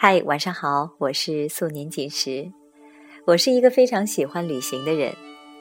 [0.00, 2.52] 嗨，晚上好，我是素年锦时。
[3.24, 5.12] 我是一个非常喜欢旅行的人。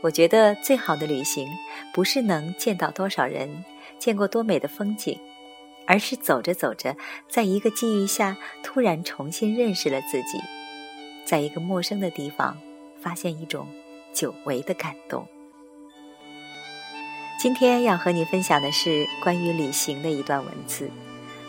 [0.01, 1.47] 我觉得最好的旅行，
[1.91, 3.65] 不是能见到多少人，
[3.97, 5.19] 见过多美的风景，
[5.87, 6.96] 而是走着走着，
[7.28, 10.38] 在一个机遇下，突然重新认识了自己，
[11.26, 12.56] 在一个陌生的地方，
[13.01, 13.67] 发现一种
[14.13, 15.28] 久违的感动。
[17.40, 20.91] 今天要和你分享的是关于旅行的一段文字。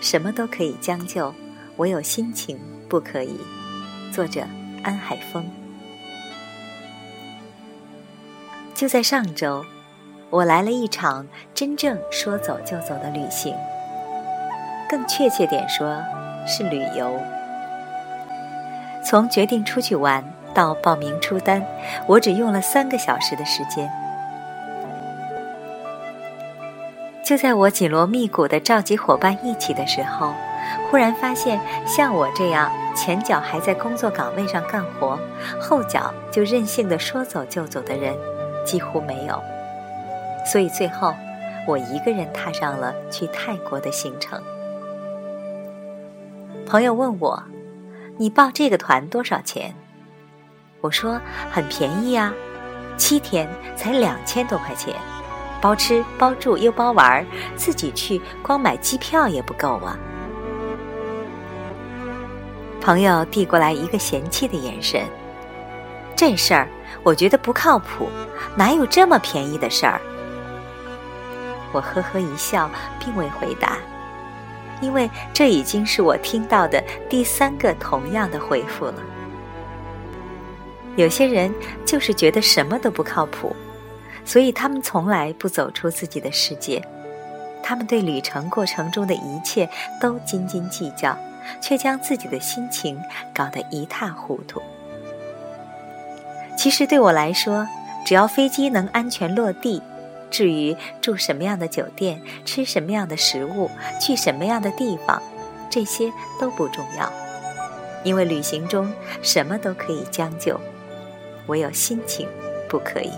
[0.00, 1.34] 什么都可以将就，
[1.78, 2.58] 我有心情。
[2.88, 3.38] 不可以。
[4.10, 4.40] 作者
[4.82, 5.44] 安海峰。
[8.74, 9.62] 就在上周，
[10.30, 13.54] 我来了一场真正说走就走的旅行，
[14.88, 16.02] 更确切点说
[16.46, 17.20] 是旅游。
[19.04, 21.62] 从决定出去玩到报名出单，
[22.06, 23.90] 我只用了三个小时的时间。
[27.22, 30.32] 就在我紧锣密鼓的召集伙伴一起的时候。
[30.90, 35.18] 忽然发现，像我这样前脚还在工作岗位上干活，
[35.60, 38.16] 后脚就任性的说走就走的人，
[38.64, 39.38] 几乎没有。
[40.50, 41.14] 所以最后，
[41.66, 44.42] 我一个人踏上了去泰国的行程。
[46.66, 47.42] 朋友问我
[48.16, 49.74] ：“你报这个团多少钱？”
[50.80, 51.20] 我说
[51.52, 52.32] ：“很便宜啊，
[52.96, 54.94] 七天才两千多块钱，
[55.60, 59.98] 包吃包住又包玩，自己去光买机票也不够啊。”
[62.80, 65.02] 朋友递过来一个嫌弃的眼神，
[66.16, 66.68] 这事儿
[67.02, 68.08] 我觉得不靠谱，
[68.56, 70.00] 哪有这么便宜的事儿？
[71.72, 73.76] 我呵呵一笑，并未回答，
[74.80, 78.94] 因为这已经是我听到的第三个同样的回复了。
[80.96, 81.52] 有些人
[81.84, 83.54] 就是觉得什么都不靠谱，
[84.24, 86.82] 所以他们从来不走出自己的世界，
[87.62, 89.68] 他们对旅程过程中的一切
[90.00, 91.16] 都斤斤计较。
[91.60, 93.00] 却将自己的心情
[93.34, 94.62] 搞得一塌糊涂。
[96.56, 97.66] 其实对我来说，
[98.04, 99.82] 只要飞机能安全落地，
[100.30, 103.70] 至于住什么样的酒店、吃什么样的食物、
[104.00, 105.22] 去什么样的地方，
[105.70, 107.12] 这些都不重要。
[108.04, 108.92] 因为旅行中
[109.22, 110.58] 什么都可以将就，
[111.46, 112.28] 唯有心情
[112.68, 113.10] 不可以。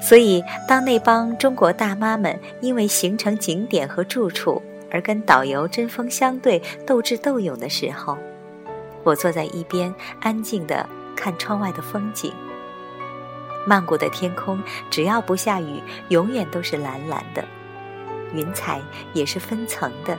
[0.00, 8.18] 所以，当那帮中国大妈们因为行程景点和住处，而跟导游针锋相对、斗智斗勇的时候，
[9.02, 12.32] 我坐在一边，安静的看窗外的风景。
[13.66, 17.44] 曼谷的天空，只要不下雨，永远都是蓝蓝的，
[18.32, 18.80] 云彩
[19.12, 20.16] 也是分层的。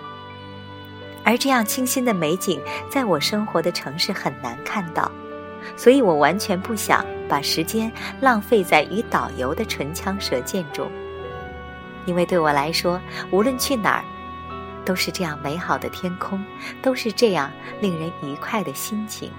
[1.23, 5.11] 而这样清新的美景，在我生活的城市很难看到，
[5.75, 10.89] 所以我完全不想把时间浪费在与导游的唇枪舌剑中，
[12.05, 12.99] 因为对我来说，
[13.31, 14.03] 无论去哪儿。
[14.85, 16.43] 都是这样美好的天空，
[16.81, 19.31] 都是这样令人愉快的心情。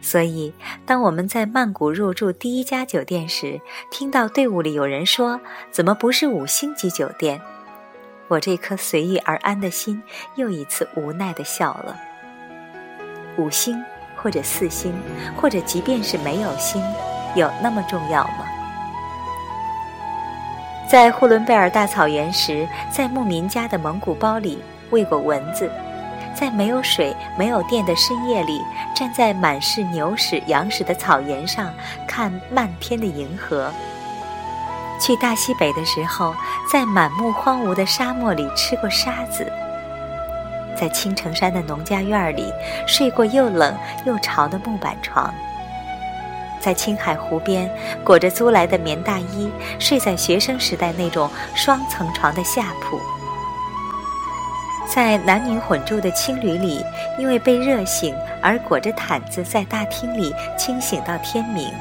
[0.00, 0.54] 所以，
[0.86, 3.60] 当我们在曼谷入住第一家酒店时，
[3.90, 5.40] 听到队伍里有人说
[5.72, 7.40] ：“怎么不是五星级酒店？”
[8.28, 10.02] 我这颗随遇而安的心
[10.36, 11.98] 又一次无奈的笑了。
[13.38, 13.82] 五星
[14.16, 14.94] 或者四星，
[15.36, 16.82] 或者即便是没有星，
[17.34, 18.57] 有那么重要吗？
[20.88, 25.68] 在呼伦贝尔大草原时，在牧民家的蒙古包里喂过蚊子；
[26.34, 28.62] 在没有水、没有电的深夜里，
[28.94, 31.70] 站在满是牛屎、羊屎的草原上
[32.06, 33.70] 看漫天的银河；
[34.98, 36.34] 去大西北的时候，
[36.72, 39.44] 在满目荒芜的沙漠里吃过沙子；
[40.74, 42.50] 在青城山的农家院里
[42.86, 45.34] 睡过又冷又潮的木板床。
[46.68, 47.66] 在青海湖边
[48.04, 52.98] 裹着租来的棉大衣，睡在学生时代那种双层床的下铺；
[54.86, 56.84] 在男女混住的青旅里，
[57.18, 61.72] 因为被热醒而裹着毯子在大厅里清醒到天明。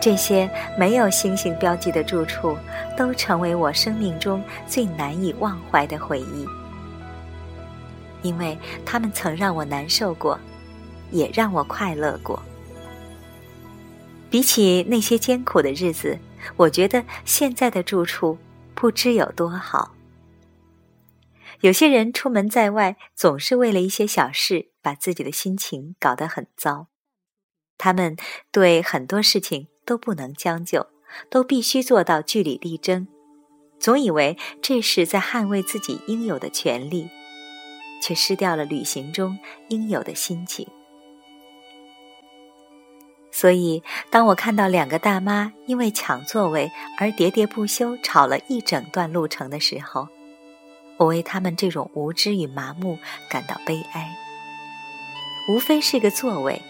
[0.00, 2.56] 这些没有星星标记的住处，
[2.96, 6.46] 都成为我生命中最难以忘怀的回忆，
[8.22, 8.56] 因为
[8.86, 10.38] 他们曾让我难受过。
[11.12, 12.42] 也让我快乐过。
[14.28, 16.18] 比起那些艰苦的日子，
[16.56, 18.38] 我觉得现在的住处
[18.74, 19.94] 不知有多好。
[21.60, 26.88] 有些人出门在外，总是为了一些小事，把自己的心情搞得很糟。
[27.78, 28.16] 他们
[28.50, 30.88] 对很多事情都不能将就，
[31.30, 33.06] 都必须做到据理力争，
[33.78, 37.08] 总以为这是在捍卫自己应有的权利，
[38.02, 39.38] 却失掉了旅行中
[39.68, 40.66] 应有的心情。
[43.42, 50.06] 所以，当我看到两个大妈因为抢座位而喋喋不休吵了一整段路程的时候，
[50.96, 52.96] 我为他们这种无知与麻木
[53.28, 54.08] 感到悲哀。
[55.48, 56.62] 无非是个座位，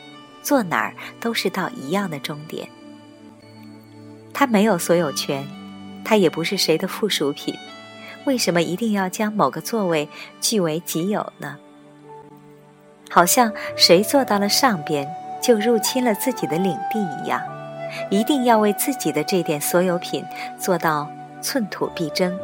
[0.42, 2.66] 坐哪儿都是到一样的终点。
[4.32, 5.46] 他没有所有权，
[6.02, 7.54] 他也不是谁的附属品。
[8.24, 10.08] 为什么一定要将某个座位
[10.40, 11.58] 据为己有呢？
[13.10, 15.06] 好像谁坐到了上边，
[15.42, 17.42] 就入侵了自己的领地一样，
[18.08, 20.24] 一定要为自己的这点所有品
[20.58, 21.08] 做到
[21.42, 22.38] 寸土必争，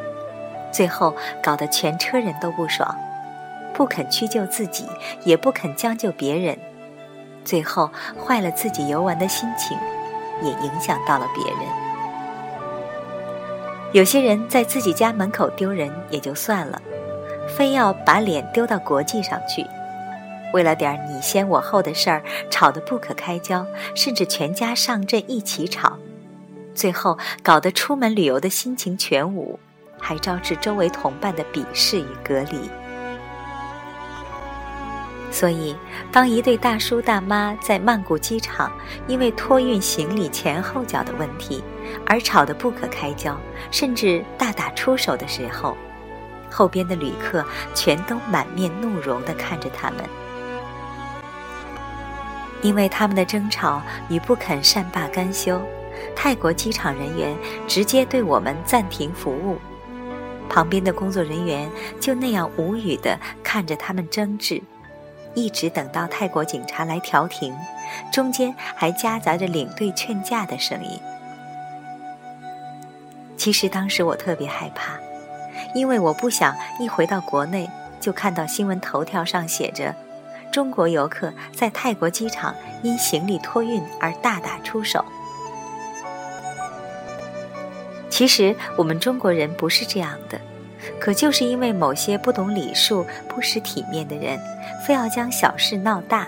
[0.72, 2.94] 最后搞得全车人都不爽，
[3.72, 4.84] 不肯屈就自己，
[5.22, 6.58] 也不肯将就别人，
[7.44, 7.90] 最后
[8.20, 9.78] 坏了自己游玩的心情，
[10.42, 11.62] 也影响到了别人。
[13.92, 16.82] 有些人在自己家门口丢人也就算了，
[17.56, 19.64] 非要把脸丢到国际上去，
[20.52, 25.98] 为了点你先我后的事儿吵得不可开交，甚至全家上阵一起吵，
[26.74, 29.58] 最后搞得出门旅游的心情全无，
[29.98, 32.70] 还招致周围同伴的鄙视与隔离。
[35.30, 35.76] 所以，
[36.10, 38.72] 当一对大叔大妈在曼谷机场
[39.06, 41.62] 因为托运行李前后脚的问题
[42.06, 43.38] 而吵得不可开交，
[43.70, 45.76] 甚至大打出手的时候，
[46.50, 47.44] 后边的旅客
[47.74, 49.98] 全都满面怒容地看着他们，
[52.62, 55.60] 因为他们的争吵与不肯善罢甘休，
[56.14, 59.58] 泰国机场人员直接对我们暂停服务，
[60.48, 61.70] 旁边的工作人员
[62.00, 64.62] 就那样无语地看着他们争执。
[65.34, 67.54] 一直等到泰国警察来调停，
[68.12, 70.98] 中间还夹杂着领队劝架的声音。
[73.36, 74.98] 其实当时我特别害怕，
[75.74, 77.70] 因为我不想一回到国内
[78.00, 79.94] 就看到新闻头条上写着
[80.58, 82.52] 中国游客在泰国机场
[82.82, 85.04] 因行李托运而大打出手。
[88.10, 90.36] 其实我们中国人不是这样的。
[90.98, 94.36] 可就是因为某些不懂礼数、不识体面的人，
[94.84, 96.26] 非要将小事闹大，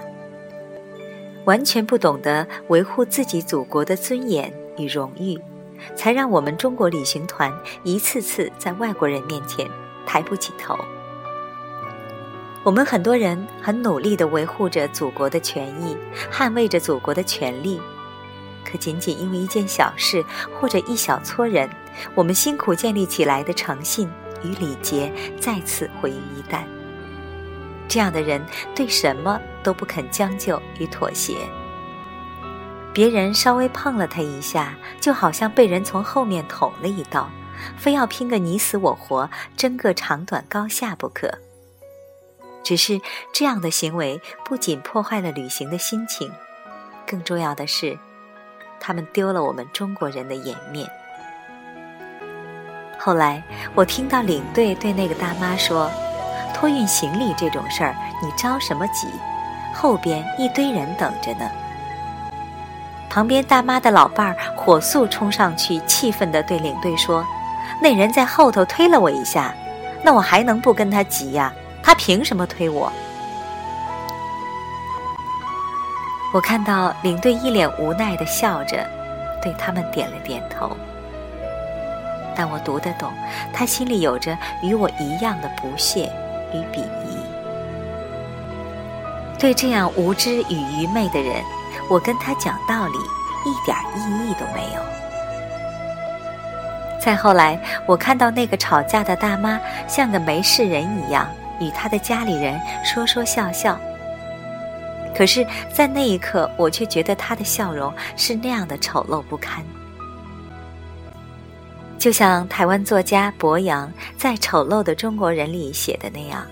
[1.44, 5.36] 完全不懂得维护自己祖国的尊严与荣誉，
[5.96, 9.66] 才让我们中国旅行团一次次在外国人面前
[10.06, 10.78] 抬不起头。
[12.62, 15.96] 我们很多人很努力地维护着祖国的权益，
[16.30, 17.80] 捍卫着祖国的权利，
[18.64, 20.24] 可仅仅因为一件小事
[20.58, 21.68] 或者一小撮人，
[22.14, 24.10] 我们辛苦建立起来的诚信。
[24.42, 26.62] 与礼节再次毁于一旦。
[27.86, 28.42] 这样的人
[28.74, 31.36] 对什么都不肯将就与妥协。
[32.94, 37.28] 别人稍微碰了他一下，就好像被人从后面捅了一刀，
[37.76, 39.28] 非要拼个你死我活，
[39.58, 41.30] 争个长短高下不可。
[42.62, 43.00] 只是
[43.32, 46.30] 这样的行为不仅破坏了旅行的心情，
[47.06, 47.98] 更重要的是，
[48.78, 50.88] 他们丢了我们中国人的颜面。
[52.98, 53.42] 后来，
[53.74, 55.90] 我听到领队对那个大妈说
[56.54, 59.08] ：“托运行李这种事儿，你着什么急？
[59.74, 61.50] 后边一堆人等着呢。”
[63.08, 67.26] 旁边大妈的老伴儿火速冲上去，气愤地对领队说
[67.80, 69.54] ：“那人在后头推了我一下，
[70.04, 71.52] 那我还能不跟他急呀？
[71.82, 72.92] 他凭什么推我？”
[76.32, 78.86] 我看到领队一脸无奈的笑着，
[79.42, 80.76] 对他们点了点头。
[82.36, 83.12] 但我读得懂，
[83.52, 86.08] 他心里有着与我一样的不屑
[86.52, 87.18] 与鄙夷。
[89.38, 91.42] 对这样无知与愚昧的人，
[91.90, 92.99] 我跟他讲道理
[93.44, 94.80] 一点意义都没有。
[97.00, 99.58] 再后来，我看到那个吵架的大妈
[99.88, 101.26] 像个没事人一样，
[101.61, 103.79] 与他的家里人说说笑笑。
[105.14, 109.64] 可是，在那一刻，我却觉得他的笑容是那样的丑陋不堪。
[111.99, 116.47] 就像台湾作家博洋在《丑陋的中国人》里写的那样，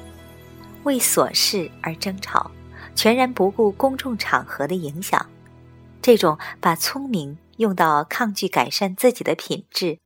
[0.83, 2.51] 为琐事而争吵，
[2.95, 5.25] 全然不顾公众场合的影响，
[6.03, 10.01] 这种把聪明用到抗拒改善自己的品质，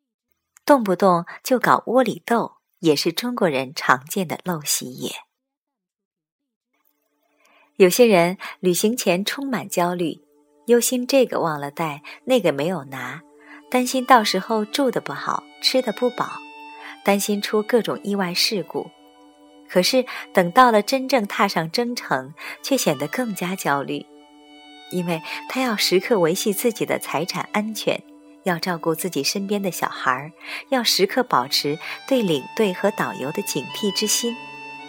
[0.65, 5.11] 动不动就搞窝里斗，也是中国人常见的陋习也。
[7.77, 10.21] 有些人旅行前充满焦虑，
[10.67, 13.23] 忧心这个忘了带，那个没有拿。
[13.71, 16.33] 担心到时候住的不好，吃的不饱，
[17.05, 18.91] 担心出各种意外事故。
[19.69, 24.05] 可是等到了真正踏上征程，却显得更加焦虑，
[24.91, 28.03] 因为他要时刻维系自己的财产安全，
[28.45, 30.33] 要照顾自己身边的小孩，
[30.69, 34.35] 要时刻保持对领队和导游的警惕之心，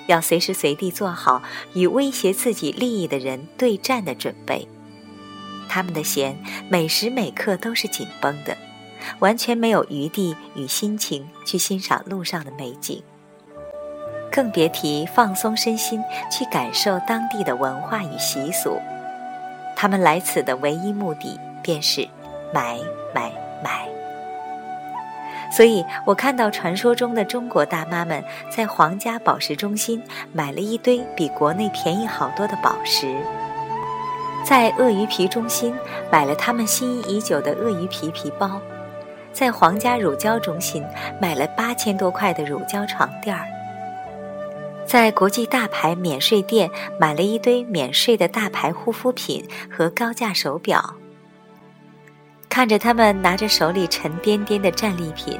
[0.07, 1.41] 要随时随地做好
[1.73, 4.67] 与威胁自己利益的人对战的准备。
[5.69, 6.37] 他们的弦
[6.69, 8.57] 每时每刻都是紧绷的。
[9.19, 13.03] 完全没有余地与心情去欣赏路上的美景。
[14.31, 18.79] 更别提放松身心去感受当地的文化与习俗。
[19.75, 22.07] 他们来此的唯一目的便是
[22.53, 22.79] 买
[23.13, 23.31] 买
[23.63, 23.87] 买。
[25.51, 33.15] 所以我看到传说中的中国大妈们在皇家宝石中心买了一堆比国内便宜好多的宝石，
[34.43, 35.75] 在鳄鱼皮中心
[36.11, 38.59] 买了他们心仪已久的鳄鱼皮皮包，
[39.31, 40.83] 在皇家乳胶中心
[41.21, 43.45] 买了八千多块的乳胶床垫儿，
[44.87, 46.67] 在国际大牌免税店
[46.99, 50.95] 买了一堆免税的大牌护肤品和高价手表。
[52.53, 55.39] 看着他们拿着手里沉甸甸的战利品，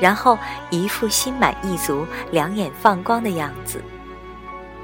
[0.00, 0.38] 然后
[0.70, 3.84] 一副心满意足、两眼放光的样子，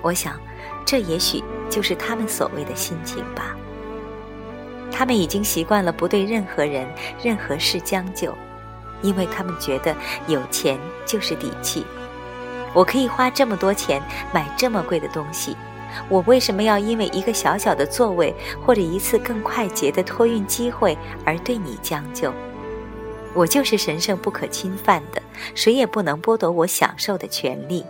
[0.03, 0.39] 我想，
[0.85, 3.57] 这也许就是他们所谓的心情吧。
[4.91, 6.87] 他们已经习惯了不对任何人、
[7.23, 8.37] 任何事将就，
[9.01, 11.87] 因为他们觉得有钱就是底气。
[12.75, 15.57] 我可以花这么多钱买这么贵的东西。
[16.09, 18.35] 我为什么要因为一个小小的座位
[18.65, 22.33] 或者一次更快捷的托运机会而对你将就？
[23.35, 25.23] 我就是神圣不可侵犯的，
[25.55, 27.85] 谁也不能剥夺我享受的权利。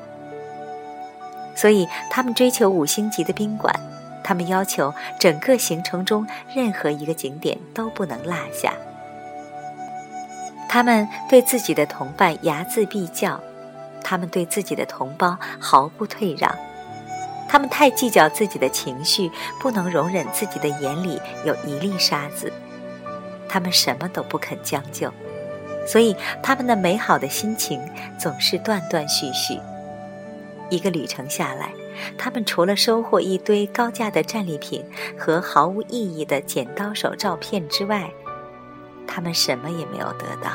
[1.56, 3.74] 所以，他们追求五星级的宾馆，
[4.22, 8.72] 他们要求整个行程中任何一个景点都不能落下。
[10.68, 13.38] 他们对自己的同伴睚眦必较，
[14.02, 16.54] 他们对自己的同胞毫不退让。
[17.52, 19.30] 他们太计较自己的情绪，
[19.60, 22.50] 不能容忍自己的眼里有一粒沙子。
[23.46, 25.12] 他们什么都不肯将就，
[25.86, 27.78] 所以他们的美好的心情
[28.18, 29.60] 总是断断续续。
[30.70, 31.74] 一个旅程下来，
[32.16, 34.82] 他们除了收获一堆高价的战利品
[35.18, 38.10] 和毫无意义的剪刀手照片之外，
[39.06, 40.52] 他们什么也没有得到。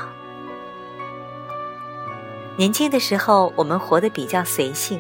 [2.58, 5.00] 年轻的时候，我们活得比较随性。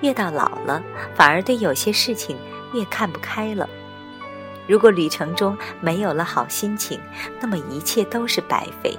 [0.00, 0.82] 越到老了，
[1.14, 2.36] 反而对有些事情
[2.72, 3.68] 越看不开了。
[4.66, 7.00] 如果旅程中没有了好心情，
[7.40, 8.98] 那么一切都是白费。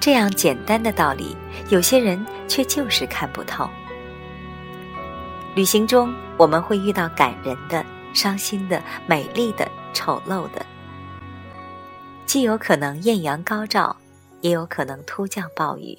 [0.00, 1.36] 这样简单的道理，
[1.68, 3.70] 有些人却就是看不透。
[5.54, 10.66] 旅行中，我们会遇到感人的、伤心的、美丽的、丑陋的，
[12.26, 13.94] 既有可能艳阳高照，
[14.40, 15.96] 也有可能突降暴雨。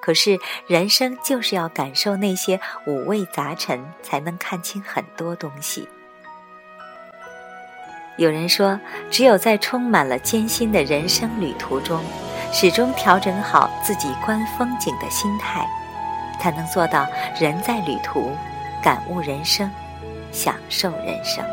[0.00, 5.88] 可是，人生就是要感受那些五味杂陈，才能看清很多东西。
[8.16, 8.78] 有人说，
[9.10, 12.02] 只有在充满了艰辛的人生旅途中，
[12.52, 15.66] 始终调整好自己观风景的心态，
[16.40, 17.06] 才能做到
[17.38, 18.30] 人在旅途，
[18.82, 19.70] 感悟人生，
[20.32, 21.44] 享受人生。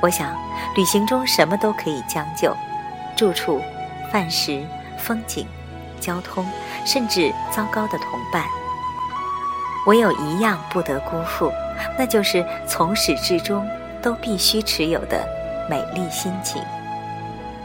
[0.00, 0.32] 我想，
[0.76, 2.56] 旅行中什么都可以将就，
[3.16, 3.60] 住处、
[4.10, 4.64] 饭食、
[4.96, 5.46] 风景。
[5.98, 6.46] 交通，
[6.86, 8.44] 甚至糟糕的同伴，
[9.86, 11.52] 唯有一样不得辜负，
[11.98, 13.68] 那就是从始至终
[14.00, 15.26] 都必须持有的
[15.68, 16.62] 美丽心情，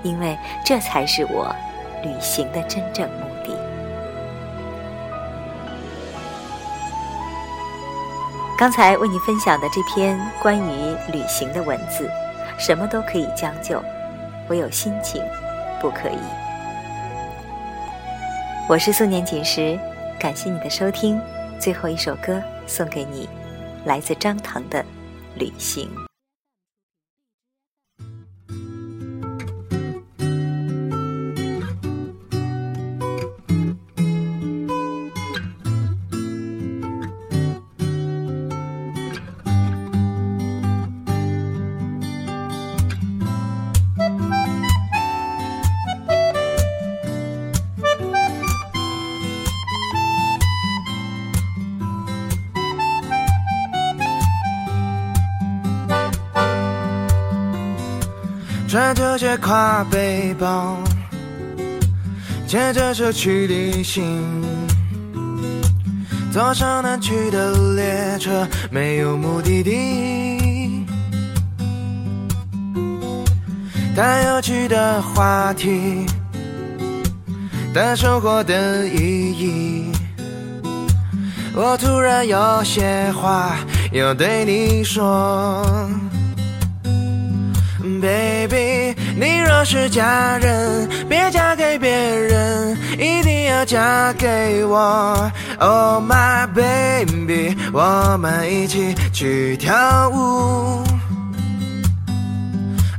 [0.03, 1.55] 因为这才是我
[2.03, 3.57] 旅行的真正目的。
[8.57, 12.09] 刚才为你分享的这篇关于旅行的文字，
[12.57, 13.83] 什么都可以将就，
[14.47, 15.21] 唯有心情
[15.81, 16.42] 不可以。
[18.69, 19.77] 我是素年锦时，
[20.17, 21.19] 感谢你的收听。
[21.59, 23.27] 最后一首歌送给你，
[23.83, 24.79] 来自张腾的
[25.37, 25.89] 《旅行》。
[58.73, 60.79] 穿着这挎背包，
[62.47, 64.03] 牵着手去旅行，
[66.31, 70.83] 坐上南去的列车，没有目的地。
[73.95, 76.07] 谈有趣的话题，
[77.75, 79.91] 谈生活的意义。
[81.53, 83.55] 我突然有些话
[83.91, 85.63] 要对你说。
[89.15, 95.31] 你若是嫁人，别嫁给别人，一定要嫁给我。
[95.59, 100.83] Oh my baby，我们一起去跳舞。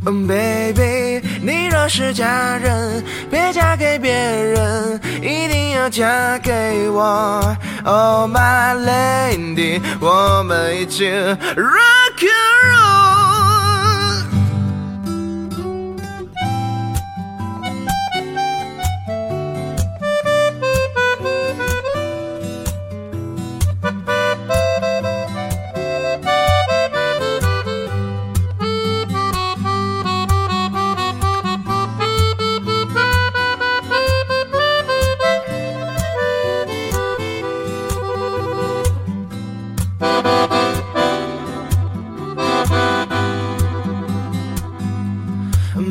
[0.05, 7.57] Baby，你若是嫁人，别嫁给别人，一定要嫁给我。
[7.85, 12.84] Oh my lady，我们一起 rock and roll。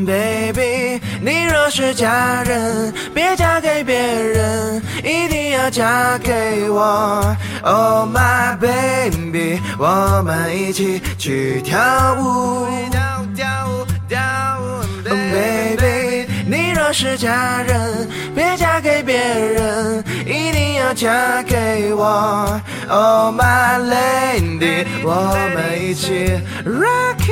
[0.05, 7.35] Baby，你若是嫁人，别嫁给别人，一定要嫁给我。
[7.63, 11.79] Oh my baby，我们一起去跳
[12.19, 12.67] 舞。
[12.91, 14.19] 跳跳舞，跳
[14.59, 22.61] 舞，baby，你若是嫁人，别嫁给别人，一定要嫁给我。
[22.89, 26.29] Oh my lady，我们一起
[26.65, 27.22] rock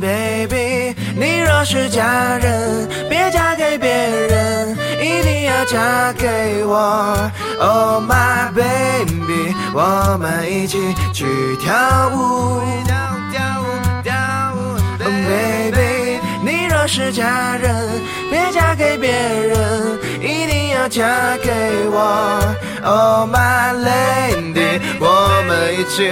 [0.00, 7.30] Baby，你若是嫁人，别嫁给别人，一定要嫁给我。
[7.60, 11.26] Oh my baby，我们一起去
[11.60, 12.62] 跳舞。
[12.86, 12.96] 跳
[13.30, 13.66] 跳舞，
[14.02, 14.14] 跳
[14.54, 21.50] 舞，baby，你若是嫁人，别嫁给别人，一定要嫁给
[21.90, 22.40] 我。
[22.82, 26.10] Oh my lady，我们一起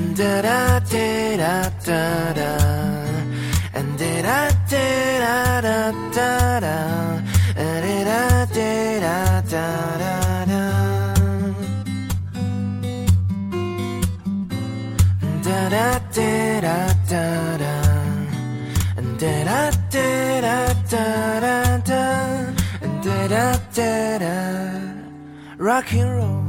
[0.00, 2.52] And da da da da da.
[3.74, 6.76] And da da da da da.
[7.54, 8.70] And da da da
[9.04, 9.16] da
[9.52, 9.66] da
[10.50, 10.64] da.
[15.44, 15.86] Da da
[17.10, 17.26] da
[17.62, 17.74] da.
[18.96, 21.04] And da da da da
[21.44, 21.56] da
[21.90, 22.04] da.
[22.80, 24.36] And da da da.
[25.58, 26.39] Rock and roll.